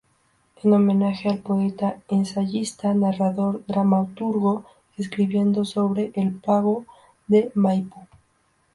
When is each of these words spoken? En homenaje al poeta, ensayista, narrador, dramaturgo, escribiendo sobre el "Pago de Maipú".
En 0.63 0.73
homenaje 0.77 1.27
al 1.29 1.37
poeta, 1.41 1.97
ensayista, 2.07 2.91
narrador, 2.95 3.63
dramaturgo, 3.67 4.65
escribiendo 4.97 5.63
sobre 5.63 6.11
el 6.15 6.33
"Pago 6.33 6.85
de 7.27 7.51
Maipú". 7.53 7.99